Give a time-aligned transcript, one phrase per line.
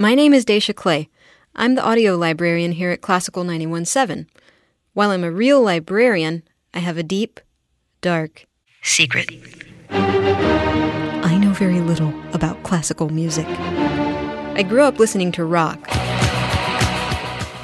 [0.00, 1.08] My name is Dacia Clay.
[1.56, 4.28] I'm the audio librarian here at Classical 917.
[4.92, 7.40] While I'm a real librarian, I have a deep,
[8.00, 8.46] dark
[8.80, 9.28] secret.
[9.90, 13.48] I know very little about classical music.
[13.48, 15.92] I grew up listening to rock,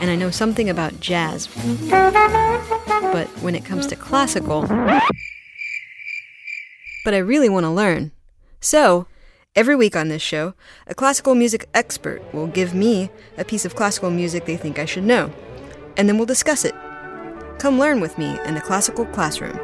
[0.00, 1.46] and I know something about jazz.
[1.88, 4.62] But when it comes to classical,
[7.04, 8.10] but I really want to learn.
[8.60, 9.06] So,
[9.56, 10.54] every week on this show,
[10.86, 14.84] a classical music expert will give me a piece of classical music they think I
[14.84, 15.32] should know,
[15.96, 16.74] and then we'll discuss it.
[17.58, 19.58] Come learn with me in the classical classroom.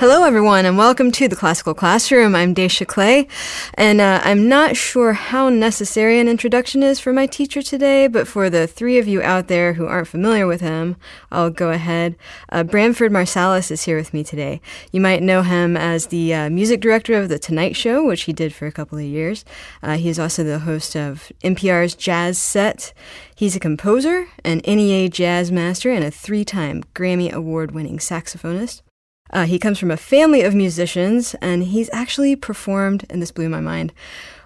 [0.00, 2.34] Hello, everyone, and welcome to the Classical Classroom.
[2.34, 3.28] I'm Dacia Clay,
[3.74, 8.26] and uh, I'm not sure how necessary an introduction is for my teacher today, but
[8.26, 10.96] for the three of you out there who aren't familiar with him,
[11.30, 12.16] I'll go ahead.
[12.48, 14.62] Uh, Branford Marsalis is here with me today.
[14.90, 18.32] You might know him as the uh, music director of The Tonight Show, which he
[18.32, 19.44] did for a couple of years.
[19.82, 22.94] Uh, he is also the host of NPR's Jazz Set.
[23.36, 28.80] He's a composer, an NEA jazz master, and a three time Grammy Award winning saxophonist.
[29.32, 33.48] Uh, he comes from a family of musicians, and he's actually performed, and this blew
[33.48, 33.92] my mind,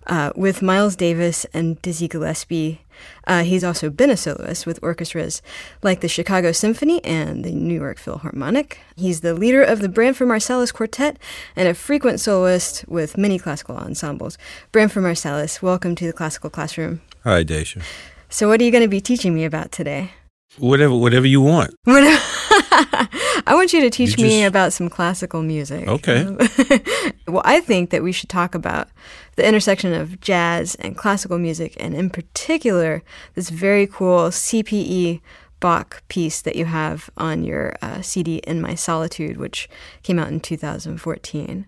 [0.07, 2.81] uh, with Miles Davis and Dizzy Gillespie.
[3.27, 5.43] Uh, he's also been a soloist with orchestras
[5.83, 8.79] like the Chicago Symphony and the New York Philharmonic.
[8.97, 11.19] He's the leader of the Branford Marsalis Quartet
[11.57, 14.39] and a frequent soloist with many classical ensembles.
[14.73, 17.01] Branford Marsalis, welcome to the Classical Classroom.
[17.25, 17.83] Hi, Dacia.
[18.29, 20.11] So, what are you going to be teaching me about today?
[20.59, 21.75] Whatever, whatever you want.
[23.47, 25.87] I want you to teach You me just- about some classical music.
[25.87, 26.25] Okay.
[27.29, 28.89] well, I think that we should talk about
[29.37, 33.03] the intersection of jazz and classical music, and in particular,
[33.35, 35.21] this very cool CPE
[35.61, 39.69] Bach piece that you have on your uh, CD, In My Solitude, which
[40.03, 41.67] came out in 2014.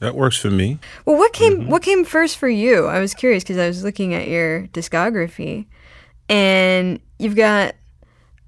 [0.00, 0.78] That works for me.
[1.06, 1.70] Well, what came Mm-hmm.
[1.70, 2.86] what came first for you?
[2.86, 5.66] I was curious because I was looking at your discography,
[6.28, 7.74] and you've got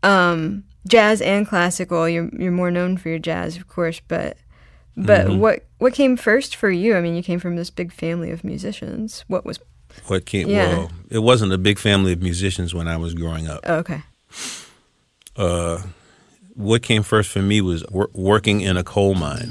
[0.02, 2.08] um, jazz and classical.
[2.08, 4.36] You're you're more known for your jazz, of course, but
[4.96, 5.38] but Mm-hmm.
[5.40, 6.96] what what came first for you?
[6.96, 9.24] I mean, you came from this big family of musicians.
[9.28, 9.58] What was?
[10.06, 10.48] What came?
[10.48, 10.68] Yeah.
[10.68, 13.60] Well, it wasn't a big family of musicians when I was growing up.
[13.64, 14.02] Oh, okay.
[15.36, 15.82] Uh,
[16.54, 19.50] what came first for me was wor- working in a coal mine.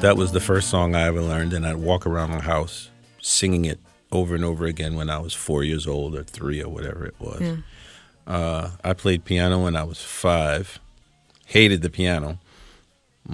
[0.00, 3.64] That was the first song I ever learned, and I'd walk around the house singing
[3.64, 3.80] it
[4.12, 7.14] over and over again when I was four years old or three or whatever it
[7.18, 7.40] was.
[7.40, 7.56] Yeah.
[8.26, 10.78] Uh, I played piano when I was five.
[11.46, 12.38] Hated the piano.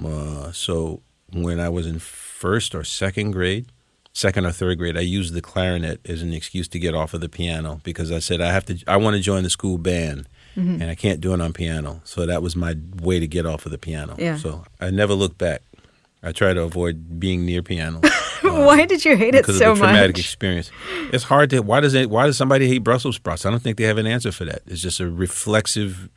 [0.03, 1.01] Uh, so
[1.31, 3.67] when I was in first or second grade,
[4.13, 7.21] second or third grade, I used the clarinet as an excuse to get off of
[7.21, 8.77] the piano because I said I have to.
[8.87, 12.01] I want to join the school band, and I can't do it on piano.
[12.03, 14.15] So that was my way to get off of the piano.
[14.19, 14.37] Yeah.
[14.37, 15.63] So I never looked back.
[16.21, 17.99] I try to avoid being near piano
[18.65, 20.71] Why did you hate it so of the traumatic experience.
[21.11, 23.45] It's hard to why does it why does somebody hate Brussels sprouts?
[23.45, 24.61] I don't think they have an answer for that.
[24.67, 26.09] It's just a reflexive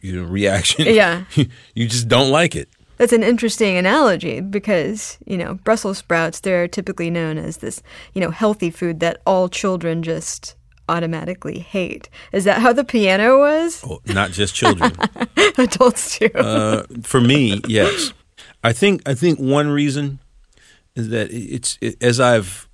[0.00, 0.86] you know, reaction.
[0.86, 1.24] Yeah.
[1.74, 2.68] you just don't like it.
[2.98, 7.82] That's an interesting analogy because, you know, Brussels sprouts, they're typically known as this,
[8.14, 10.54] you know, healthy food that all children just
[10.88, 12.08] automatically hate.
[12.32, 13.82] Is that how the piano was?
[13.84, 14.92] Oh, not just children.
[15.58, 16.30] Adults too.
[16.34, 18.12] uh, for me, yes.
[18.62, 20.20] I think I think one reason
[20.94, 22.68] is that it's it, as I've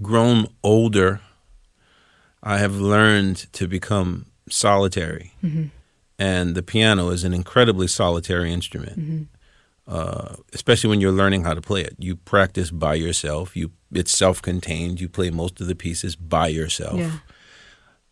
[0.00, 1.20] grown older,
[2.42, 5.32] I have learned to become solitary,
[6.18, 9.28] and the piano is an incredibly solitary instrument.
[9.88, 13.56] Uh, especially when you're learning how to play it, you practice by yourself.
[13.56, 15.00] You it's self-contained.
[15.00, 17.18] You play most of the pieces by yourself yeah.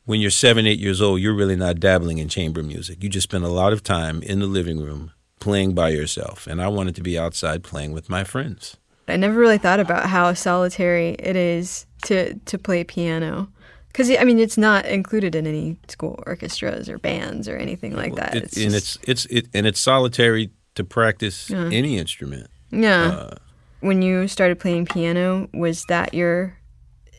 [0.05, 3.03] when you're seven, eight years old, you're really not dabbling in chamber music.
[3.03, 6.47] You just spend a lot of time in the living room playing by yourself.
[6.47, 8.77] And I wanted to be outside playing with my friends.
[9.09, 13.49] I never really thought about how solitary it is to to play piano.
[13.89, 18.15] Because I mean, it's not included in any school orchestras or bands or anything like
[18.17, 18.35] that.
[18.35, 21.69] It- It's and just- it's it's it, and it's solitary to practice Yeah.
[21.73, 22.49] any instrument.
[22.71, 23.05] yeah.
[23.05, 23.35] Uh,
[23.81, 26.59] when you started playing piano, was that your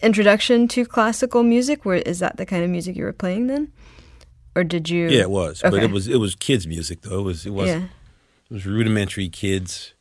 [0.01, 1.85] introduction to classical music?
[1.85, 3.71] Where is that the kind of music you were playing then,
[4.55, 5.07] or did you?
[5.09, 5.85] yeah, it was, but Okay.
[5.85, 7.19] it was it was kids music though.
[7.19, 7.83] It was it was yeah.
[8.49, 9.93] it was rudimentary kids,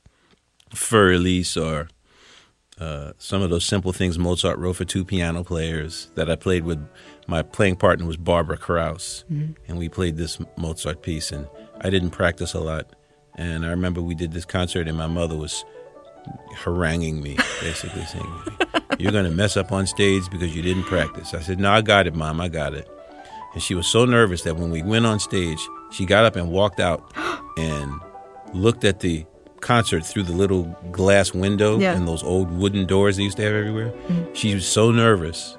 [0.74, 1.88] Fur Elise or
[2.78, 6.64] uh, some of those simple things Mozart wrote for two piano players that I played
[6.64, 6.84] with.
[7.26, 9.24] My playing partner was Barbara Krause,
[9.68, 11.30] and we played this Mozart piece.
[11.30, 11.46] And
[11.80, 12.90] I didn't practice a lot.
[13.36, 15.64] And I remember we did this concert, and my mother was
[16.56, 18.42] haranguing me, basically saying,
[18.98, 21.80] "You're going to mess up on stage because you didn't practice." I said, "No, I
[21.80, 22.40] got it, Mom.
[22.40, 22.88] I got it."
[23.54, 25.60] And she was so nervous that when we went on stage,
[25.92, 27.12] she got up and walked out
[27.56, 28.00] and
[28.52, 29.24] looked at the
[29.64, 31.96] concert through the little glass window Yeah.
[31.96, 33.88] and those old wooden doors they used to have everywhere.
[33.90, 34.34] Mm-hmm.
[34.34, 35.56] She was so nervous.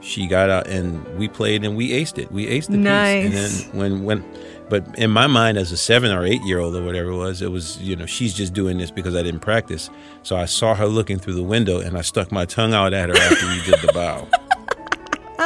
[0.00, 2.30] She got out and we played and we aced it.
[2.30, 2.76] We aced the piece.
[2.76, 3.64] And Nice.
[3.64, 4.24] then when when
[4.68, 7.40] but in my mind as a seven or eight year old or whatever it was,
[7.42, 9.88] it was, you know, she's just doing this because I didn't practice.
[10.22, 13.08] So I saw her looking through the window and I stuck my tongue out at
[13.08, 14.28] her after we did the bow.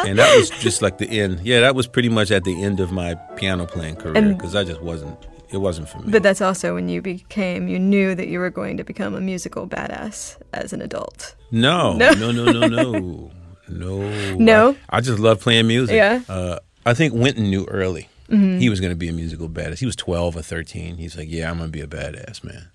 [0.07, 1.41] And that was just like the end.
[1.43, 4.63] Yeah, that was pretty much at the end of my piano playing career because I
[4.63, 5.17] just wasn't.
[5.51, 6.11] It wasn't for me.
[6.11, 9.21] But that's also when you became, you knew that you were going to become a
[9.21, 11.35] musical badass as an adult.
[11.51, 12.13] No, No.
[12.13, 13.31] no, no, no, no,
[13.69, 14.35] no.
[14.37, 14.77] No?
[14.91, 15.97] I, I just love playing music.
[15.97, 16.21] Yeah.
[16.29, 18.59] Uh, I think Wynton knew early Mm-hmm.
[18.59, 19.79] he was going to be a musical badass.
[19.79, 20.99] He was twelve or thirteen.
[20.99, 22.69] He's like, "Yeah, I'm going to be a badass, man."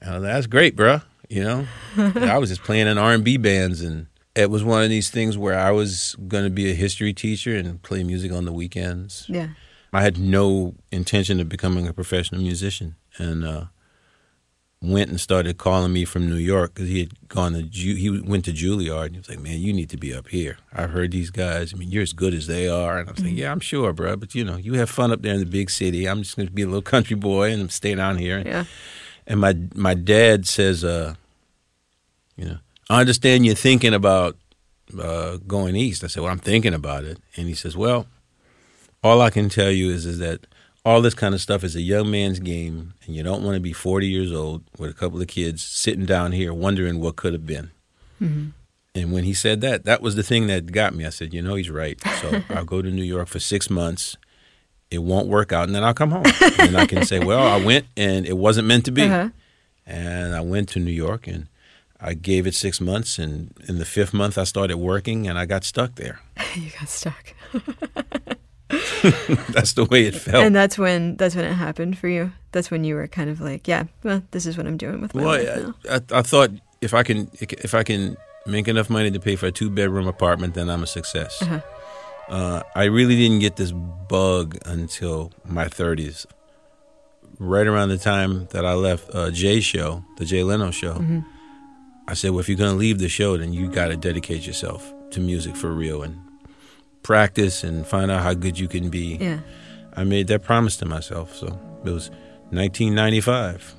[0.00, 1.02] And I was like, That's great, bro.
[1.28, 1.66] You know,
[2.16, 5.08] I was just playing in R and B bands, and it was one of these
[5.08, 8.52] things where I was going to be a history teacher and play music on the
[8.52, 9.24] weekends.
[9.28, 9.50] Yeah.
[9.92, 13.64] I had no intention of becoming a professional musician, and uh,
[14.80, 18.10] went and started calling me from New York because he had gone to Ju- he
[18.10, 19.06] went to Juilliard.
[19.06, 20.58] And he was like, "Man, you need to be up here.
[20.72, 21.74] I've heard these guys.
[21.74, 23.92] I mean, you're as good as they are." And I was like, "Yeah, I'm sure,
[23.92, 24.16] bro.
[24.16, 26.08] But you know, you have fun up there in the big city.
[26.08, 28.64] I'm just going to be a little country boy and stay down here." Yeah.
[29.26, 31.14] And my my dad says, uh,
[32.36, 34.36] you know, I understand you're thinking about
[35.00, 36.04] uh, going east.
[36.04, 37.18] I said, well, I'm thinking about it.
[37.36, 38.06] And he says, well,
[39.02, 40.46] all I can tell you is is that
[40.84, 43.60] all this kind of stuff is a young man's game, and you don't want to
[43.60, 47.32] be 40 years old with a couple of kids sitting down here wondering what could
[47.32, 47.70] have been.
[48.94, 51.06] And when he said that, that was the thing that got me.
[51.06, 52.00] I said, you know, he's right.
[52.20, 54.16] So I'll go to New York for six months.
[54.90, 56.26] It won't work out, and then I'll come home,
[56.58, 59.02] and I can say, well, I went, and it wasn't meant to be.
[59.02, 59.30] Uh-huh.
[59.86, 61.48] And I went to New York, and
[61.98, 65.46] I gave it six months, and in the fifth month, I started working, and I
[65.46, 66.20] got stuck there.
[66.54, 67.34] you got stuck.
[69.50, 70.44] That's the way it felt.
[70.44, 72.32] And that's when that's when it happened for you.
[72.52, 75.14] That's when you were kind of like, yeah, well, this is what I'm doing with
[75.14, 76.00] my life Well, now.
[76.12, 76.50] I, I, I thought
[76.80, 78.16] if I can if I can
[78.46, 81.40] make enough money to pay for a two bedroom apartment, then I'm a success.
[81.42, 81.60] Uh-huh.
[82.28, 86.26] Uh, I really didn't get this bug until my 30s.
[87.38, 91.20] Right around the time that I left uh, Jay's show, the Jay Leno show, Mm-hmm.
[92.08, 94.44] I said, "Well, if you're going to leave the show, then you got to dedicate
[94.46, 96.18] yourself to music for real and
[97.02, 99.38] practice and find out how good you can be." Yeah.
[99.94, 101.34] I made that promise to myself.
[101.34, 101.46] So
[101.84, 102.10] it was
[102.50, 103.74] 1995.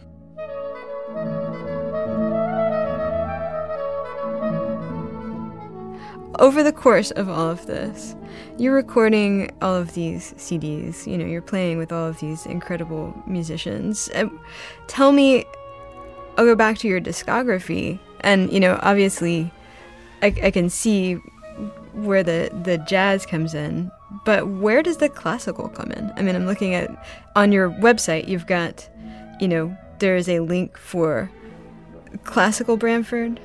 [6.39, 8.15] Over the course of all of this,
[8.57, 11.07] you're recording all of these CDs.
[11.07, 14.09] You know, you're playing with all of these incredible musicians.
[14.15, 14.39] Um,
[14.87, 15.45] tell me,
[16.37, 19.51] I'll go back to your discography, and you know, obviously,
[20.23, 21.17] I, I can see
[21.94, 23.92] where the the jazz comes in,
[24.25, 26.12] but where does the classical come in?
[26.16, 26.90] I mean, I'm looking at
[27.36, 28.28] on your website.
[28.28, 28.88] You've got,
[29.40, 31.30] you know, there is a link for
[32.24, 33.40] classical Branford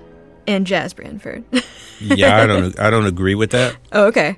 [0.47, 1.45] and jazz Branford.
[2.01, 3.77] Yeah, I don't I don't agree with that.
[3.91, 4.37] Oh, okay.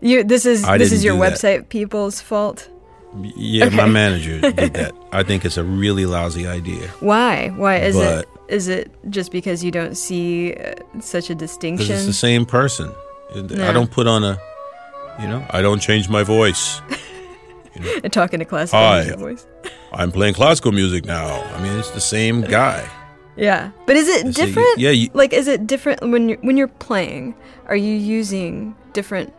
[0.00, 1.32] You this is I this is your do that.
[1.32, 2.70] website people's fault.
[3.36, 4.92] Yeah, my manager did that.
[5.10, 7.48] I think it's a really lousy idea Why?
[7.56, 11.48] Why is But- it is it just because you don't see uh, such a because
[11.50, 11.92] distinction?
[11.96, 12.92] it's the same person.
[13.36, 14.38] I don't put on a,
[15.20, 16.80] you know, I don't change my voice.
[18.02, 19.14] And Talking to classical Hi.
[19.16, 19.46] voice.
[19.92, 21.42] I'm playing classical music now.
[21.54, 22.88] I mean, it's the same guy.
[23.36, 24.78] Yeah, but is it you- different?
[24.78, 27.34] yeah, you- like is it different when you're when you're playing?
[27.66, 29.32] Are you using different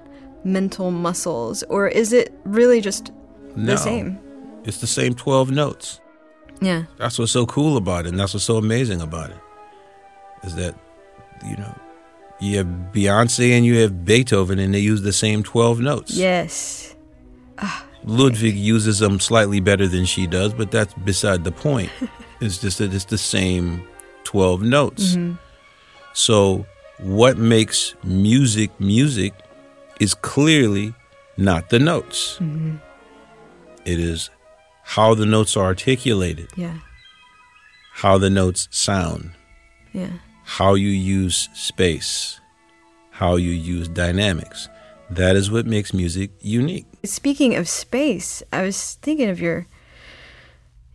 [0.43, 3.11] mental muscles, or is it really just
[3.55, 4.19] No, the same?
[4.63, 5.99] It's the same 12 notes.
[6.61, 9.37] Yeah, That's what's so cool about it, and that's what's so amazing about it.
[10.43, 10.73] Is that,
[11.45, 11.75] you know,
[12.43, 16.13] you have Beyonce and you have Beethoven, and they use the same 12 notes.
[16.13, 16.95] yes,
[17.57, 17.85] ah.
[18.05, 21.89] Ludwig uses them slightly better than she does, but that's beside the point.
[22.41, 23.87] it's just that it's the same
[24.25, 25.15] 12 notes.
[25.15, 25.35] Mm-hmm.
[26.11, 26.65] So,
[26.99, 29.33] what makes music music
[30.01, 30.93] is clearly
[31.37, 32.75] not the notes, mm-hmm.
[33.85, 34.29] It is
[34.83, 36.77] how the notes are articulated, yeah,
[37.93, 39.31] how the notes sound,
[39.91, 40.11] yeah.
[40.43, 42.39] How you use space,
[43.11, 44.69] how you use dynamics.
[45.09, 46.85] That is what makes music unique.
[47.03, 49.67] Speaking of space, I was thinking of your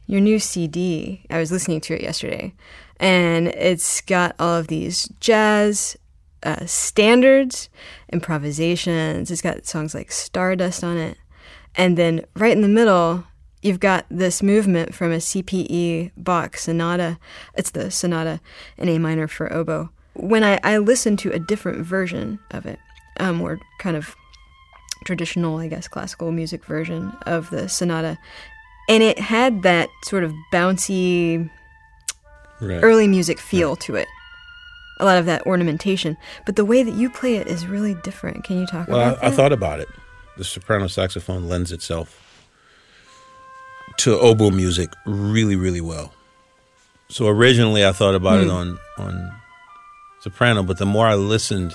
[0.06, 1.22] your new CD.
[1.28, 2.54] I was listening to it yesterday,
[2.98, 5.96] and it's got all of these jazz
[6.42, 7.68] uh, standards,
[8.10, 9.30] improvisations.
[9.30, 11.18] It's got songs like Stardust on it,
[11.74, 13.24] and then right in the middle,
[13.62, 17.18] you've got this movement from a CPE Bach sonata.
[17.54, 18.40] It's the sonata
[18.76, 19.90] in A minor for oboe.
[20.14, 22.78] When I, I listened to a different version of it,
[23.18, 24.14] a more kind of
[25.04, 28.18] traditional, I guess, classical music version of the sonata,
[28.88, 31.48] and it had that sort of bouncy
[32.60, 32.82] Right.
[32.82, 34.08] early music feel to it.
[34.98, 38.42] A lot of that ornamentation, but the way that you play it is really different.
[38.42, 39.88] Can you talk Well, about I, I thought about it.
[40.36, 42.27] The soprano saxophone lends itself
[43.98, 46.12] to oboe music really, really well.
[47.08, 48.50] So originally, I thought about it hmm.
[48.50, 49.32] on on
[50.20, 51.74] soprano, but the more I listened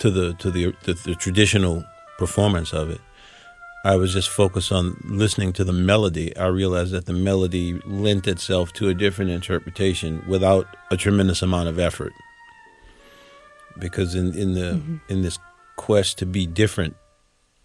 [0.00, 1.84] to the to the, the the traditional
[2.18, 3.00] performance of it,
[3.84, 6.36] I was just focused on listening to the melody.
[6.36, 11.68] I realized that the melody lent itself to a different interpretation without a tremendous amount
[11.68, 12.12] of effort.
[13.78, 14.96] Because in in the mm-hmm.
[15.08, 15.38] in this
[15.76, 16.96] quest to be different,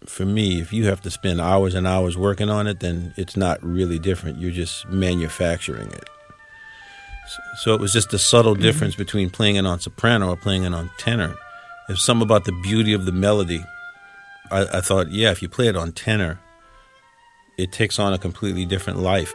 [0.06, 3.36] for me, if you have to spend hours and hours working on it, then it's
[3.36, 4.38] not really different.
[4.38, 6.08] You're just manufacturing it.
[7.58, 8.62] So, it was just a subtle mm-hmm.
[8.62, 11.34] difference between playing it on soprano or playing it on tenor.
[11.88, 13.64] There's something about the beauty of the melody.
[14.50, 16.38] I, I thought, yeah, if you play it on tenor,
[17.56, 19.34] it takes on a completely different life.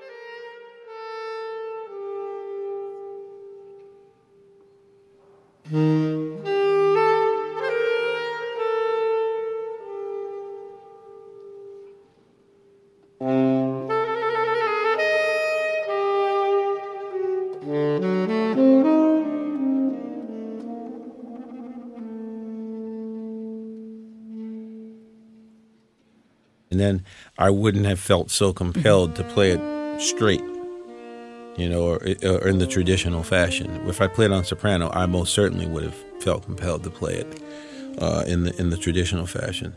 [5.72, 6.19] and
[27.40, 30.44] I wouldn't have felt so compelled to play it straight,
[31.58, 33.70] you know, or, or in the traditional fashion.
[33.88, 37.42] If I played on soprano, I most certainly would have felt compelled to play it
[38.00, 39.74] uh, in the in the traditional fashion.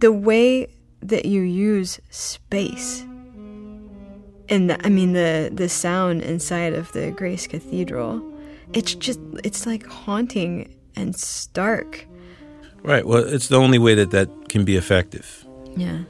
[0.00, 0.66] the way
[1.02, 3.04] that you use space
[4.48, 8.22] and the, I mean the the sound inside of the Grace Cathedral,
[8.72, 12.06] it's just it's like haunting and stark.
[12.82, 13.06] Right.
[13.06, 15.44] Well, it's the only way that that can be effective.
[15.76, 16.00] Yeah.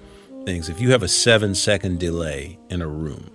[0.44, 0.68] Things.
[0.68, 3.30] If you have a seven second delay in a room,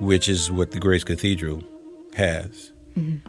[0.00, 1.62] which is what the Grace Cathedral
[2.14, 3.26] has, mm-hmm.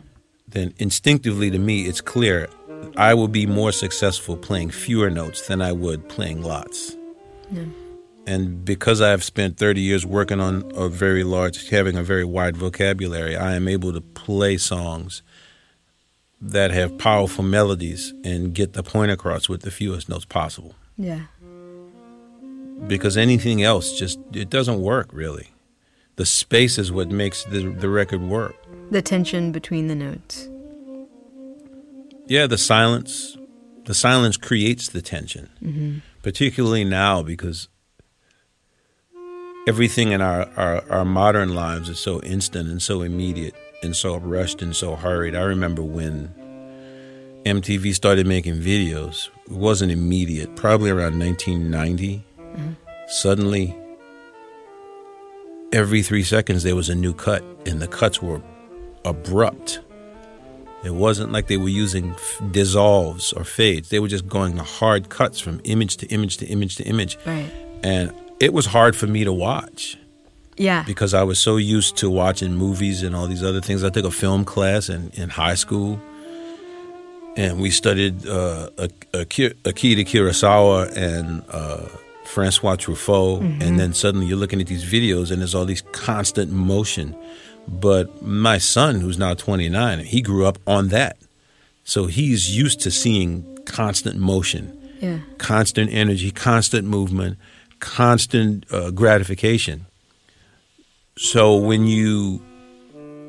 [0.47, 2.49] then instinctively to me, it's clear
[2.97, 6.95] I will be more successful playing fewer notes than I would playing lots.
[7.51, 7.65] Yeah.
[8.25, 12.23] And because I have spent 30 years working on a very large, having a very
[12.23, 15.21] wide vocabulary, I am able to play songs
[16.41, 20.75] that have powerful melodies and get the point across with the fewest notes possible.
[20.97, 21.21] Yeah.
[22.87, 25.49] Because anything else just it doesn't work really.
[26.15, 28.55] The space is what makes the the record work.
[28.91, 30.49] The tension between the notes.
[32.27, 33.37] Yeah, the silence,
[33.85, 35.97] the silence creates the tension, mm-hmm.
[36.21, 37.67] particularly now because
[39.67, 44.17] everything in our, our, our modern lives is so instant and so immediate and so
[44.17, 45.35] rushed and so hurried.
[45.35, 46.33] I remember when
[47.45, 52.23] MTV started making videos, it wasn't immediate, probably around 1990.
[53.07, 53.75] Suddenly,
[55.71, 58.41] every three seconds there was a new cut, and the cuts were
[59.05, 59.79] abrupt.
[60.83, 63.89] It wasn't like they were using f- dissolves or fades.
[63.89, 67.17] They were just going to hard cuts from image to image to image to image.
[67.25, 67.49] Right.
[67.83, 69.97] And it was hard for me to watch
[70.57, 70.83] Yeah.
[70.85, 73.83] because I was so used to watching movies and all these other things.
[73.83, 75.99] I took a film class in, in high school,
[77.37, 78.69] and we studied uh,
[79.13, 81.87] Aki- Akira Kurosawa and uh,
[82.25, 83.41] Francois Truffaut.
[83.61, 87.15] And then suddenly you're looking at these videos, and there's all these constant motion.
[87.67, 91.17] But my son, who's now 29, he grew up on that.
[91.83, 95.19] So he's used to seeing constant motion Yeah.
[95.37, 97.37] constant energy, constant movement,
[97.79, 99.85] constant uh, gratification.
[101.17, 102.41] So when you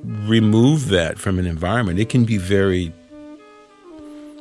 [0.05, 2.93] remove that from an environment, it can be very.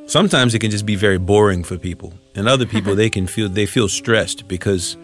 [0.05, 3.49] Sometimes it can just be very boring for people, and other people they can feel
[3.49, 4.97] they feel stressed because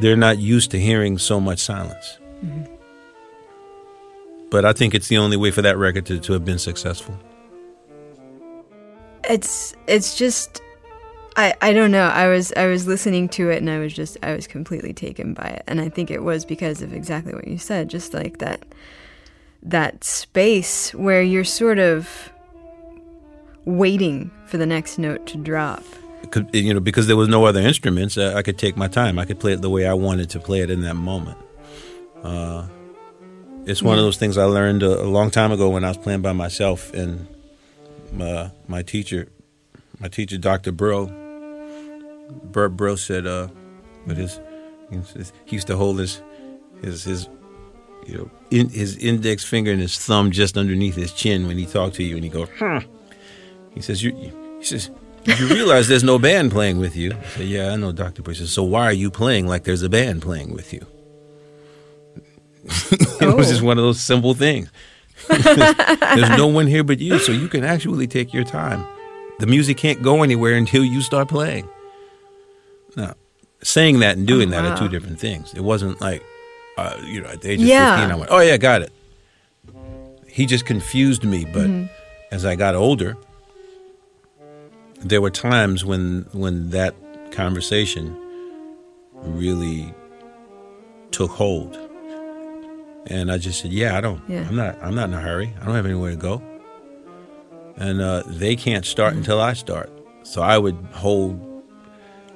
[0.00, 2.18] they're not used to hearing so much silence.
[2.44, 2.72] Mm-hmm.
[4.50, 7.18] But I think it's the only way for that record to, to have been successful.
[9.28, 10.62] It's it's just
[11.36, 12.06] I I don't know.
[12.06, 15.34] I was I was listening to it and I was just I was completely taken
[15.34, 15.64] by it.
[15.66, 18.64] And I think it was because of exactly what you said, just like that
[19.62, 22.32] that space where you're sort of
[23.64, 25.82] waiting for the next note to drop.
[26.26, 29.18] Could, you know, because there was no other instruments, I could take my time.
[29.18, 31.38] I could play it the way I wanted to play it in that moment.
[32.22, 32.66] Uh,
[33.66, 35.98] it's one of those things I learned a, a long time ago when I was
[35.98, 37.26] playing by myself, and
[38.20, 39.28] uh, my teacher,
[39.98, 40.72] my teacher, Dr.
[40.72, 41.06] Bro,
[42.44, 43.48] Bert Bro said, uh,
[44.06, 44.40] with his,
[45.44, 46.22] he used to hold his,
[46.82, 47.28] his, his,
[48.06, 51.66] you know, in, his index finger and his thumb just underneath his chin when he
[51.66, 52.78] talked to you, and he goes, hmm.
[53.74, 54.12] He says, you,
[54.58, 54.90] he says,
[55.26, 57.12] you realize there's no band playing with you.
[57.34, 58.22] Said, yeah, I know, Dr.
[58.22, 58.40] Bush.
[58.48, 60.86] So why are you playing like there's a band playing with you?
[63.20, 64.70] it was just one of those simple things.
[65.28, 68.86] there's no one here but you, so you can actually take your time.
[69.38, 71.68] The music can't go anywhere until you start playing.
[72.96, 73.14] Now,
[73.62, 75.52] saying that and doing Oh, that are two different things.
[75.54, 76.22] It wasn't like,
[76.78, 77.96] uh, you know, at the age of Yeah.
[77.96, 78.92] 15, I went, oh, yeah, got it.
[80.26, 81.44] He just confused me.
[81.44, 81.86] But Mm-hmm.
[82.34, 83.16] as I got older,
[85.00, 86.94] there were times when when that
[87.32, 88.16] conversation
[89.12, 89.92] really
[91.10, 91.78] took hold.
[93.06, 94.20] And I just said, "Yeah, I don't.
[94.28, 94.46] Yeah.
[94.48, 94.82] I'm not.
[94.82, 95.54] I'm not in a hurry.
[95.60, 96.42] I don't have anywhere to go."
[97.76, 99.90] And uh, they can't start until I start.
[100.22, 101.40] So I would hold.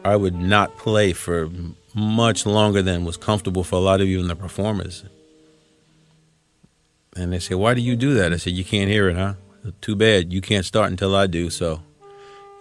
[0.04, 1.50] I would not play for
[1.94, 5.04] much longer than was comfortable for a lot of even the performers.
[7.16, 9.34] And they say, "Why do you do that?" I said, "You can't hear it, huh?
[9.80, 10.32] Too bad.
[10.32, 11.82] You can't start until I do." So,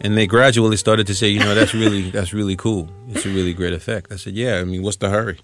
[0.01, 2.89] and they gradually started to say, "You know, that's really that's really cool.
[3.09, 4.59] It's a really great effect." I said, "Yeah.
[4.59, 5.39] I mean, what's the hurry?"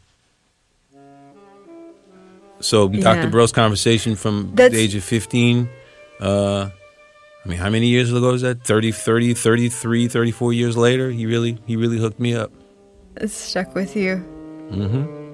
[2.62, 3.02] So, Yeah.
[3.02, 3.30] Dr.
[3.30, 5.70] Bro's conversation from That's- the age of 15,
[6.22, 6.70] uh,
[7.46, 8.64] I mean, how many years ago is that?
[8.64, 12.52] 30, 30, 33, 34 years later, he really he really hooked me up.
[13.18, 14.24] It stuck with you.
[14.72, 15.25] Mhm.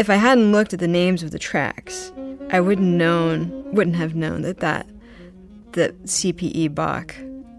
[0.00, 2.10] If I hadn't looked at the names of the tracks,
[2.48, 4.86] I wouldn't known wouldn't have known that that
[5.72, 7.14] that CPE Bach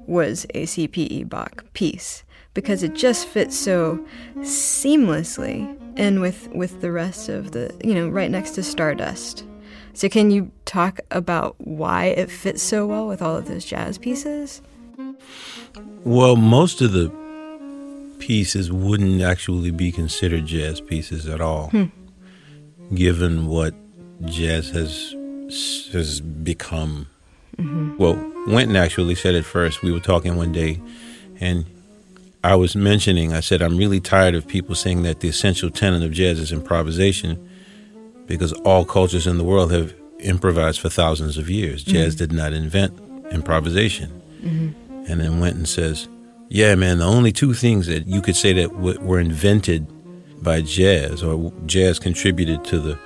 [0.07, 2.23] was a CPE Bach piece
[2.55, 4.03] because it just fits so
[4.37, 9.45] seamlessly in with with the rest of the you know right next to Stardust.
[9.93, 13.99] So can you talk about why it fits so well with all of those jazz
[13.99, 14.63] pieces?
[16.03, 17.11] Well, most of the
[18.17, 21.85] pieces wouldn't actually be considered jazz pieces at all, hmm.
[22.93, 23.73] Given what
[24.25, 25.15] jazz has
[25.91, 27.07] has become.
[27.97, 28.15] Well,
[28.47, 29.83] Wynton actually said it first.
[29.83, 30.81] We were talking one day,
[31.39, 31.65] and
[32.43, 33.33] I was mentioning.
[33.33, 36.51] I said I'm really tired of people saying that the essential tenet of jazz is
[36.51, 37.49] improvisation,
[38.25, 41.83] because all cultures in the world have improvised for thousands of years.
[41.83, 41.93] Mm-hmm.
[41.93, 42.99] Jazz did not invent
[43.31, 44.09] improvisation.
[44.41, 45.05] Mm-hmm.
[45.11, 46.07] And then went and says,
[46.49, 49.87] "Yeah, man, the only two things that you could say that w- were invented
[50.41, 52.97] by jazz or jazz contributed to the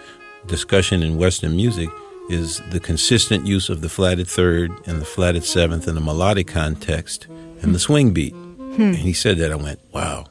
[0.47, 1.89] discussion in Western music
[2.29, 6.47] is the consistent use of the flatted third and the flatted seventh in a melodic
[6.47, 7.27] context
[7.61, 8.81] and the swing beat." Hmm.
[8.81, 10.25] And he said that I went, "Wow."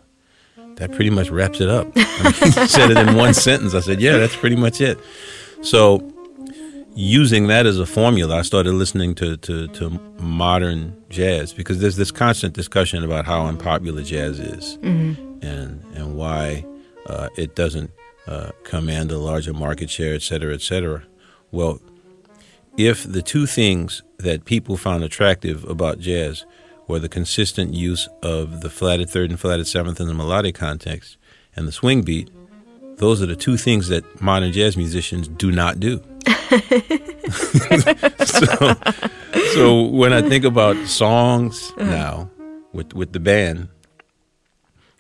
[0.77, 1.87] That pretty much wraps it up.
[1.97, 3.75] I mean, he said it in one sentence.
[3.75, 4.99] I said, "Yeah, that's pretty much it."
[5.63, 6.13] So,
[6.95, 11.97] using that as a formula, I started listening to, to, to modern jazz because there's
[11.97, 15.47] this constant discussion about how unpopular jazz is mm-hmm.
[15.47, 16.65] and and why
[17.07, 17.91] uh, it doesn't
[18.27, 21.03] uh, command a larger market share, et cetera, et cetera.
[21.51, 21.81] Well,
[22.77, 26.45] if the two things that people found attractive about jazz
[26.89, 31.17] were the consistent use of the flatted third and flatted seventh in the melodic context
[31.55, 32.31] and the swing beat,
[32.97, 36.03] those are the two things that modern jazz musicians do not do.
[38.25, 38.75] so,
[39.53, 42.31] so when I think about songs now
[42.73, 43.69] with with the band,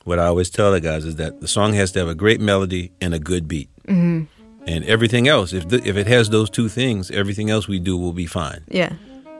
[0.04, 2.40] what I always tell the guys is that the song has to have a great
[2.40, 4.24] melody and a good beat, mm-hmm.
[4.66, 5.52] and everything else.
[5.52, 8.64] If the, if it has those two things, everything else we do will be fine.
[8.68, 8.92] Yeah.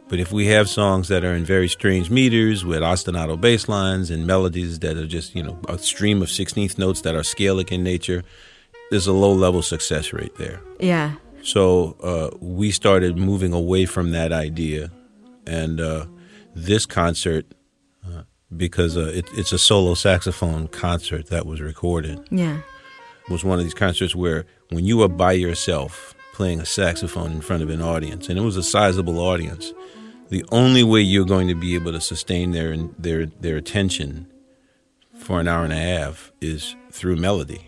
[0.09, 4.11] But if we have songs that are in very strange meters with ostinato bass lines
[4.11, 7.73] and melodies that are just, you know, a stream of 16th notes that are scalic
[7.73, 8.23] in nature,
[8.91, 10.61] there's a low level success rate there.
[10.79, 11.15] Yeah.
[11.43, 14.91] So uh, we started moving away from that idea.
[15.47, 16.07] And uh,
[16.55, 17.47] this concert,
[18.57, 22.59] because uh, it, it's a solo saxophone concert that was recorded, Yeah.
[23.27, 27.33] It was one of these concerts where when you are by yourself playing a saxophone
[27.33, 29.73] in front of an audience, and it was a sizable audience,
[30.29, 34.27] the only way you're going to be able to sustain their their their attention
[35.19, 37.67] for an hour and a half is through melody.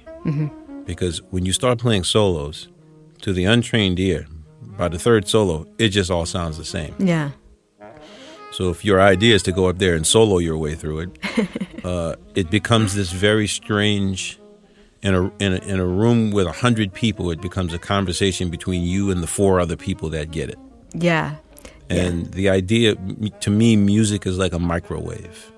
[0.85, 2.69] Because when you start playing solos,
[3.23, 4.27] to the untrained ear,
[4.77, 6.95] by the third solo, it just all sounds the same.
[6.99, 7.31] Yeah.
[8.53, 11.19] So if your idea is to go up there and solo your way through it,
[11.85, 14.39] uh, it becomes this very strange.
[15.03, 18.51] In a, in a in a room with a hundred people, it becomes a conversation
[18.51, 20.59] between you and the four other people that get it.
[20.95, 21.37] Yeah.
[21.89, 22.97] And the idea,
[23.41, 25.53] to me, music is like a microwave.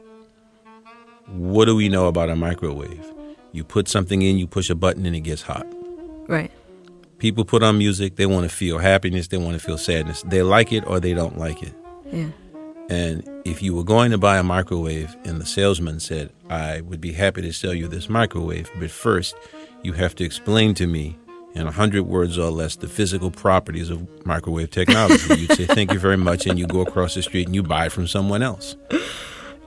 [1.29, 3.05] What do we know about a microwave?
[3.53, 5.66] You put something in, you push a button, and it gets hot.
[6.27, 6.51] Right.
[7.18, 10.22] People put on music, they want to feel happiness, they want to feel sadness.
[10.22, 11.74] They like it or they don't like it.
[12.12, 12.29] Yeah.
[12.88, 17.01] And if you were going to buy a microwave and the salesman said, I would
[17.01, 19.37] be happy to sell you this microwave, but first
[19.83, 21.18] you have to explain to me
[21.55, 25.35] in a hundred words or less the physical properties of microwave technology.
[25.40, 27.87] You'd say, Thank you very much, and you go across the street and you buy
[27.87, 28.77] it from someone else.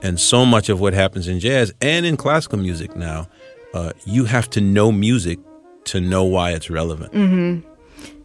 [0.02, 3.28] And so much of what happens in jazz and in classical music now,
[3.72, 5.38] uh, you have to know music
[5.84, 7.12] to know why it's relevant.
[7.12, 7.71] Mm-hmm.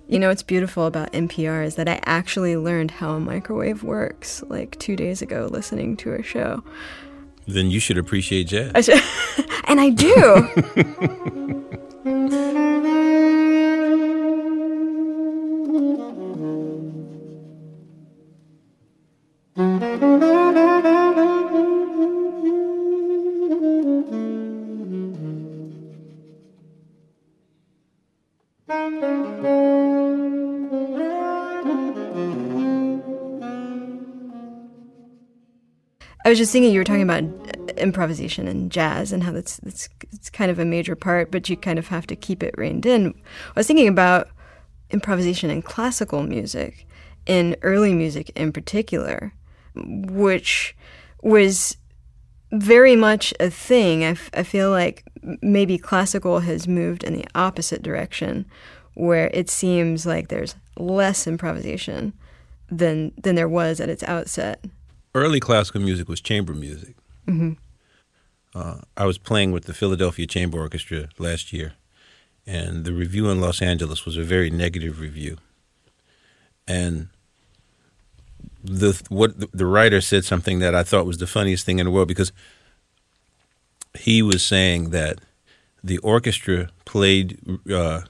[0.09, 4.41] You know what's beautiful about NPR is that I actually learned how a microwave works
[4.47, 6.63] like two days ago listening to a show.
[7.45, 8.71] Then you should appreciate jazz.
[8.73, 9.01] I should,
[9.65, 11.77] and I do.
[36.27, 39.61] I was just thinking you were talking about uh, improvisation and jazz and how that's
[39.63, 42.53] that's it's kind of a major part, but you kind of have to keep it
[42.57, 43.13] reined in.
[43.55, 44.27] I was thinking about
[44.91, 46.85] improvisation in classical music,
[47.25, 49.31] in early music in particular,
[49.73, 50.75] which
[51.23, 51.77] was
[52.51, 54.03] very much a thing.
[54.03, 55.05] I, f- I feel like
[55.41, 58.47] maybe classical has moved in the opposite direction,
[58.95, 62.11] where it seems like there's less improvisation
[62.69, 64.65] than than there was at its outset
[65.13, 66.95] early classical music was chamber music.
[67.27, 67.53] Mm-hmm.
[68.55, 71.73] Uh, I was playing with the Philadelphia Chamber Orchestra last year,
[72.45, 75.37] and the review in Los Angeles was a very negative review.
[76.67, 77.09] And
[78.63, 81.85] the what the, the writer said something that I thought was the funniest thing in
[81.85, 82.31] the world because
[83.97, 85.19] he was saying that
[85.83, 87.39] the orchestra played
[87.71, 88.01] uh,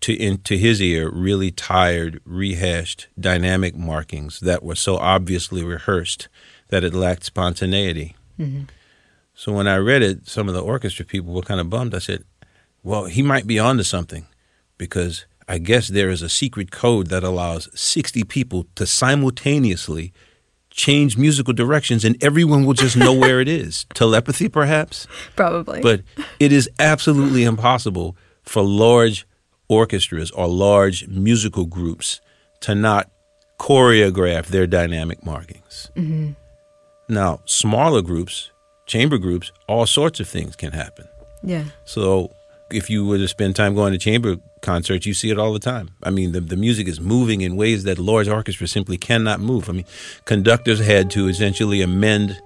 [0.00, 6.28] to into his ear really tired, rehashed dynamic markings that were so obviously rehearsed
[6.68, 8.16] that it lacked spontaneity.
[8.38, 8.64] Mm-hmm.
[9.34, 11.94] So when I read it, some of the orchestra people were kind of bummed.
[11.94, 12.24] I said,
[12.82, 14.26] "Well, he might be onto something,
[14.78, 20.12] because I guess there is a secret code that allows sixty people to simultaneously."
[20.76, 23.86] change musical directions and everyone will just know where it is.
[23.94, 25.06] Telepathy, perhaps?
[25.34, 25.80] Probably.
[25.80, 26.02] But
[26.38, 29.26] it is absolutely impossible for large
[29.68, 32.20] orchestras or large musical groups
[32.60, 33.10] to not
[33.58, 35.90] choreograph their dynamic markings.
[35.96, 36.32] Mm-hmm.
[37.08, 38.50] Now, smaller groups,
[38.86, 41.08] chamber groups, all sorts of things can happen.
[41.42, 41.64] Yeah.
[41.84, 42.32] So
[42.70, 45.58] if you were to spend time going to chamber concerts, you see it all the
[45.58, 45.90] time.
[46.02, 49.68] I mean, the, the music is moving in ways that large orchestras simply cannot move.
[49.68, 49.86] I mean,
[50.24, 52.40] conductors had to essentially amend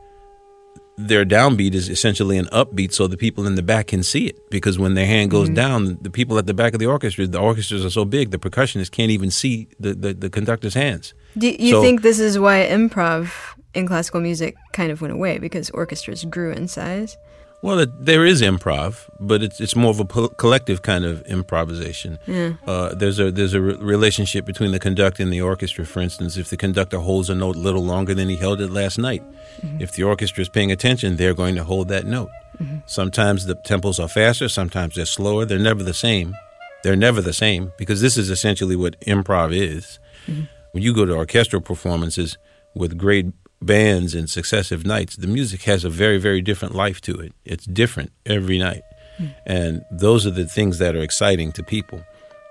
[1.07, 4.51] their downbeat is essentially an upbeat so the people in the back can see it.
[4.51, 5.55] Because when their hand goes mm-hmm.
[5.55, 8.39] down the people at the back of the orchestra the orchestras are so big the
[8.39, 11.15] percussionists can't even see the, the, the conductor's hands.
[11.39, 13.33] Do you so, think this is why improv
[13.75, 15.39] in classical music kind of went away?
[15.39, 17.17] Because orchestras grew in size
[17.63, 21.23] well, it, there is improv, but it's it's more of a po- collective kind of
[21.27, 22.19] improvisation.
[22.27, 22.55] Yeah.
[22.67, 25.85] Uh, there's a there's a re- relationship between the conductor and the orchestra.
[25.85, 28.71] For instance, if the conductor holds a note a little longer than he held it
[28.71, 29.23] last night,
[29.61, 29.81] mm-hmm.
[29.81, 32.31] if the orchestra is paying attention, they're going to hold that note.
[32.59, 32.79] Mm-hmm.
[32.87, 35.45] Sometimes the tempos are faster, sometimes they're slower.
[35.45, 36.35] They're never the same.
[36.83, 39.99] They're never the same because this is essentially what improv is.
[40.27, 40.45] Mm-hmm.
[40.73, 42.39] When you go to orchestral performances
[42.75, 43.27] with great
[43.63, 47.33] bands and successive nights, the music has a very, very different life to it.
[47.45, 48.83] It's different every night.
[49.19, 49.35] Mm.
[49.47, 52.03] And those are the things that are exciting to people.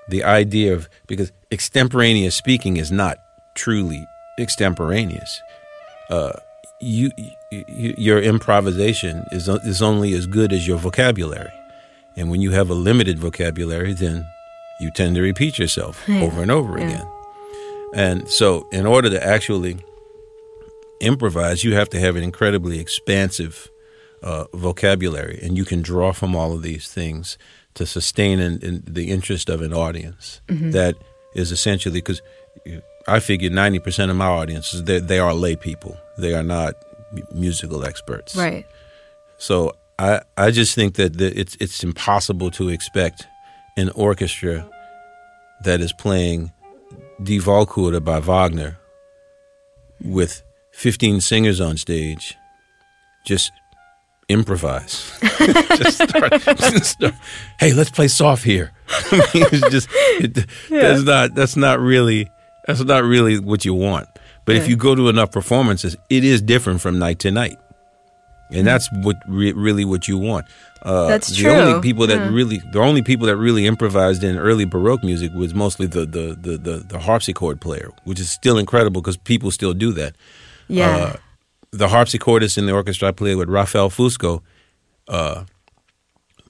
[0.09, 3.17] The idea of, because extemporaneous speaking is not
[3.55, 4.05] truly
[4.39, 5.41] extemporaneous.
[6.09, 6.33] Uh,
[6.81, 7.11] you,
[7.51, 11.51] you, your improvisation is, is only as good as your vocabulary.
[12.15, 14.25] And when you have a limited vocabulary, then
[14.79, 16.21] you tend to repeat yourself yeah.
[16.21, 16.85] over and over yeah.
[16.85, 17.07] again.
[17.93, 19.79] And so, in order to actually
[20.99, 23.69] improvise, you have to have an incredibly expansive
[24.21, 27.37] uh, vocabulary, and you can draw from all of these things
[27.75, 30.41] to sustain in, in the interest of an audience.
[30.47, 30.71] Mm-hmm.
[30.71, 30.95] That
[31.35, 32.21] is essentially because
[33.07, 36.73] I figure ninety percent of my audience they, they are lay people; they are not
[37.33, 38.35] musical experts.
[38.35, 38.65] Right.
[39.37, 43.27] So I I just think that the, it's it's impossible to expect
[43.77, 44.69] an orchestra
[45.63, 46.51] that is playing
[47.23, 48.77] Die Walküre by Wagner
[50.03, 50.43] with
[50.79, 52.35] 15 singers on stage,
[53.25, 53.51] just
[54.29, 55.11] improvise.
[55.75, 57.13] just, start, just start,
[57.59, 58.71] Hey, let's play soft here.
[59.11, 60.37] I mean, it's just it,
[60.69, 60.81] yeah.
[60.81, 62.29] that's not that's not really
[62.65, 64.07] that's not really what you want.
[64.45, 64.61] But yeah.
[64.61, 67.57] if you go to enough performances, it is different from night to night.
[68.51, 70.45] and that's what re- really what you want.
[70.81, 71.51] Uh, That's the true.
[71.51, 72.29] only people that Yeah.
[72.33, 76.25] really, the only people that really improvised in early Baroque music was mostly the the
[76.39, 80.15] the the, the harpsichord player, which is still incredible because people still do that.
[80.69, 80.95] Yeah.
[80.95, 81.15] Uh,
[81.71, 84.41] the harpsichordist in the orchestra I played with, Rafael Fusco,
[85.07, 85.43] uh,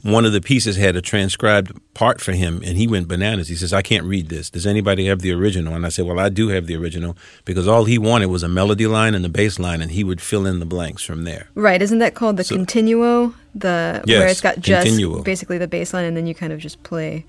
[0.02, 3.50] one of the pieces had a transcribed part for him, and he went bananas.
[3.50, 4.50] He says, "I can't read this.
[4.50, 7.68] Does anybody have the original?" And I said, "Well, I do have the original because
[7.68, 10.46] all he wanted was a melody line and a bass line, and he would fill
[10.46, 11.82] in the blanks from there." right.
[11.82, 13.34] Isn't that called the So- continuo?
[13.56, 15.22] The where it's got just continuo.
[15.24, 17.26] basically the bass line, and then you kind of just play.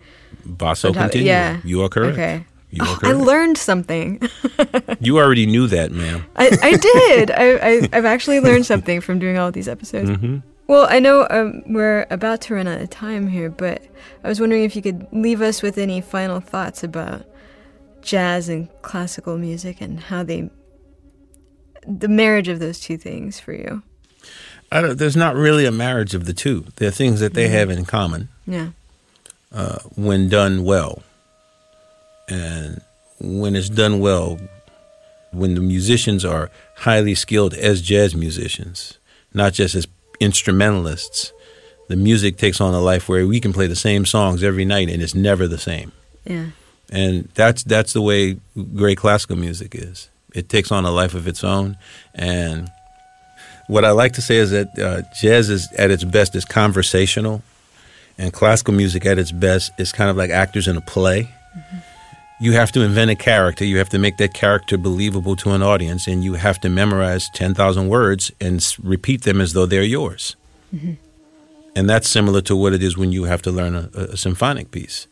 [0.46, 1.26] Basso continuo.
[1.26, 1.58] Yeah.
[1.64, 2.12] You are correct.
[2.12, 2.44] Okay.
[2.78, 4.20] I learned something.
[5.00, 6.24] you already knew that, ma'am.
[6.36, 7.30] I, I did.
[7.30, 10.10] I, I, I've actually learned something from doing all of these episodes.
[10.10, 13.82] hmm Well, I know um, we're about to run out of time here, but
[14.22, 17.24] I was wondering if you could leave us with any final thoughts about
[18.02, 20.48] jazz and classical music and how they,
[21.86, 23.82] the marriage of those two things for you.
[24.72, 26.66] I don't, there's not really a marriage of the two.
[26.76, 27.52] There are things that they Mm-hmm.
[27.54, 28.28] have in common.
[28.46, 28.68] Yeah.
[29.52, 31.02] uh, when done well.
[32.30, 32.80] And
[33.20, 34.38] when it's done well,
[35.32, 38.98] when the musicians are highly skilled as jazz musicians,
[39.34, 39.86] not just as
[40.20, 41.32] instrumentalists,
[41.88, 44.88] the music takes on a life where we can play the same songs every night
[44.88, 45.92] and it's never the same.
[46.24, 46.46] Yeah.
[46.90, 48.38] And that's that's the way
[48.76, 50.08] great classical music is.
[50.34, 51.76] It takes on a life of its own.
[52.14, 52.70] And
[53.66, 57.42] what I like to say is that uh, jazz is at its best is conversational,
[58.18, 61.32] and classical music at its best is kind of like actors in a play.
[62.40, 63.64] You have to invent a character.
[63.64, 67.28] You have to make that character believable to an audience, and you have to memorize
[67.34, 70.36] ten thousand words and s- repeat them as though they're yours.
[70.74, 70.94] Mm-hmm.
[71.76, 74.16] And that's similar to what it is when you have to learn a, a, a
[74.16, 75.06] symphonic piece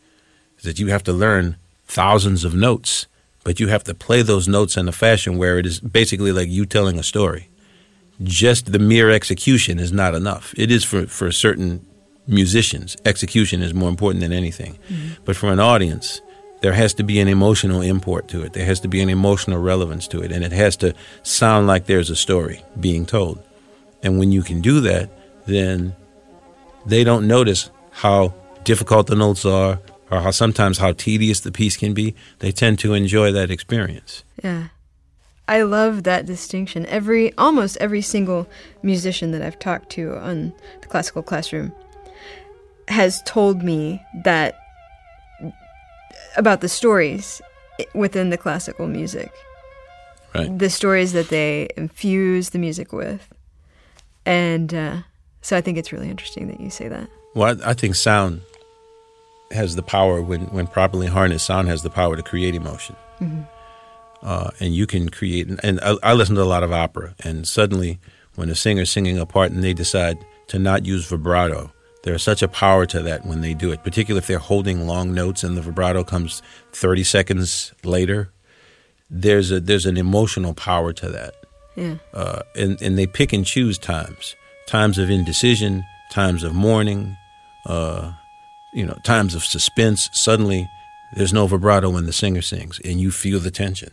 [0.57, 3.07] is that you have to learn thousands of notes,
[3.43, 6.49] but you have to play those notes in a fashion where it is basically like
[6.49, 7.47] you telling a story.
[8.21, 10.53] Just the mere execution is not enough.
[10.57, 11.85] It is for, for certain
[12.27, 12.97] musicians.
[13.05, 14.73] Execution is more important than anything.
[14.89, 15.23] Mm-hmm.
[15.23, 16.21] But for an audience,
[16.61, 18.53] there has to be an emotional import to it.
[18.53, 20.31] There has to be an emotional relevance to it.
[20.31, 20.93] And it has to
[21.23, 23.41] sound like there's a story being told.
[24.03, 25.09] And when you can do that,
[25.45, 25.95] then
[26.85, 29.79] they don't notice how difficult the notes are
[30.11, 32.15] or how sometimes how tedious the piece can be.
[32.39, 34.23] They tend to enjoy that experience.
[34.43, 34.69] Yeah.
[35.47, 36.85] I love that distinction.
[36.85, 38.47] Every almost every single
[38.83, 41.73] musician that I've talked to on the classical classroom
[42.87, 44.59] has told me that
[46.37, 47.41] about the stories
[47.93, 49.31] within the classical music.
[50.35, 50.57] Right.
[50.57, 53.33] The stories that they infuse the music with.
[54.25, 54.97] And uh,
[55.41, 57.09] so I think it's really interesting that you say that.
[57.33, 58.41] Well, I, I think sound
[59.51, 62.95] has the power, when, when properly harnessed, sound has the power to create emotion.
[64.21, 67.47] Uh, and you can create, and I, I listen to a lot of opera, and
[67.47, 67.99] suddenly
[68.35, 71.71] when a singer's singing a part and they decide to not use vibrato,
[72.03, 75.13] there's such a power to that when they do it, particularly if they're holding long
[75.13, 78.31] notes and the vibrato comes 30 seconds later.
[79.09, 81.33] There's a there's an emotional power to that.
[81.75, 81.95] Yeah.
[82.13, 84.35] uh, and and they pick and choose times,
[84.67, 87.17] times of indecision, times of mourning,
[87.65, 88.11] uh,
[88.73, 90.09] you know, times of suspense.
[90.13, 90.67] Suddenly,
[91.15, 93.91] there's no vibrato when the singer sings, and you feel the tension.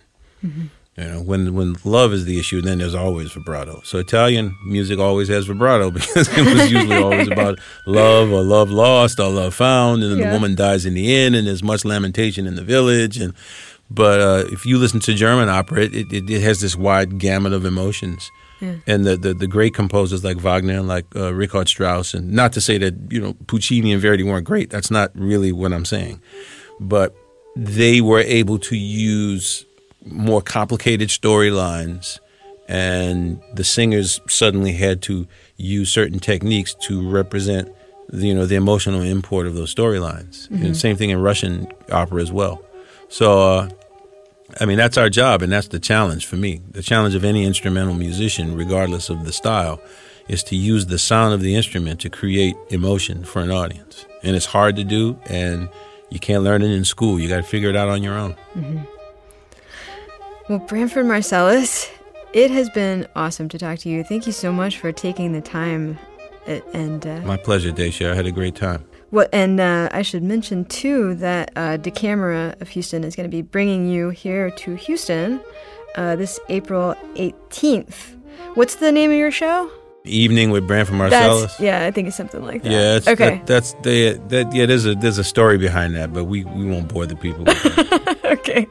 [0.99, 3.83] You know, when when love is the issue, then there's always vibrato.
[3.85, 8.71] So Italian music always has vibrato because it was usually always about love or love
[8.71, 10.29] lost or love found, and then Yeah.
[10.31, 13.19] the woman dies in the end, and there's much lamentation in the village.
[13.19, 13.35] And
[13.91, 17.53] but uh, if you listen to German opera, it, it, it has this wide gamut
[17.53, 18.31] of emotions.
[18.63, 18.77] Yeah.
[18.87, 22.55] And the, the, the great composers like Wagner and like uh, Richard Strauss, and not
[22.55, 24.71] to say that you know Puccini and Verdi weren't great.
[24.71, 26.23] That's not really what I'm saying,
[26.81, 27.15] but
[27.55, 29.66] they were able to use
[30.07, 32.19] more complicated storylines,
[32.69, 37.73] and the singers suddenly had to use certain techniques to represent
[38.09, 40.49] the, you know the emotional import of those storylines.
[40.51, 42.63] And same thing in Russian opera as well.
[43.09, 43.41] So.
[43.41, 43.69] Uh,
[44.61, 46.63] I mean, that's our job, and that's the challenge for me.
[46.71, 49.81] The challenge of any instrumental musician, regardless of the style,
[50.29, 54.07] is to use the sound of the instrument to create emotion for an audience.
[54.23, 55.69] And it's hard to do, and
[56.11, 57.19] you can't learn it in school.
[57.19, 58.37] You got to figure it out on your own.
[60.49, 61.91] Well, Branford Marsalis,
[62.33, 64.05] it has been awesome to talk to you.
[64.05, 65.99] Thank you so much for taking the time.
[66.47, 68.13] uh, And uh, My pleasure, Dacia.
[68.13, 68.85] I had a great time.
[69.11, 69.29] what?
[69.33, 73.35] And uh, I should mention too that uh, Da Camera of Houston is going to
[73.37, 75.41] be bringing you here to Houston
[75.97, 78.15] uh, this April 18th.
[78.55, 79.71] What's the name of your show?
[80.07, 81.43] Evening with Branford Marsalis.
[81.43, 82.73] That's yeah, I think it's something like that.
[82.73, 83.37] Yeah, it's, okay.
[83.37, 84.53] that, that's the that.
[84.53, 87.45] Yeah, there's a there's a story behind that, but we, we won't bore the people.
[87.45, 88.19] With that.
[88.25, 88.67] okay.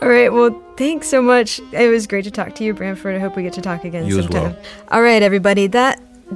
[0.00, 0.32] All right.
[0.32, 1.60] Well, thanks so much.
[1.72, 3.16] It was great to talk to you, Branford.
[3.16, 4.42] I hope we get to talk again You as sometime.
[4.52, 4.56] well.
[4.90, 5.66] All right, everybody.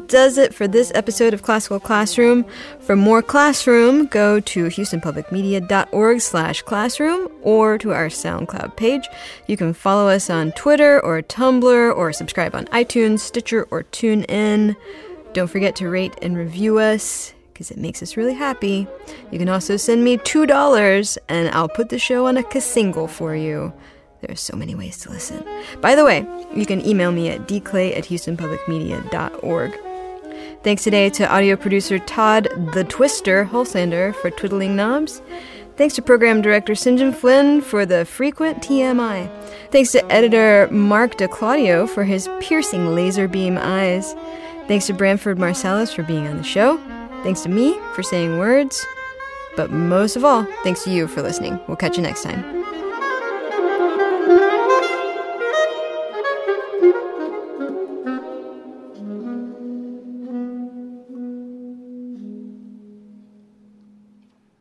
[0.07, 2.47] Does it for this episode of Classical Classroom.
[2.81, 9.07] For more Classroom, go to houstonpublicmedia.org slash classroom or to our SoundCloud page.
[9.47, 14.77] You can follow us on Twitter or Tumblr or subscribe on iTunes, Stitcher, or TuneIn.
[15.35, 18.87] Don't forget to rate and review us because it makes us really happy.
[19.31, 23.37] You can also send me $2 and I'll put the show on a single for
[23.37, 23.75] you.
[24.23, 25.45] There are so many ways to listen.
[25.81, 29.79] By the way, you can email me at dclay at houstonpublicmedia.org.
[30.63, 35.21] Thanks today to audio producer Todd the Twister Hulslander for twiddling knobs.
[35.77, 37.01] Thanks to program director St.
[37.01, 39.29] John Flynn for the frequent TMI.
[39.73, 44.15] Thanks to editor Mark DiClaudio for his piercing laser beam eyes.
[44.69, 46.77] Thanks to Branford Marsalis for being on the show.
[47.25, 48.87] Thanks to me for saying words.
[49.57, 51.59] But most of all, thanks to you for listening.
[51.67, 52.62] We'll catch you next time.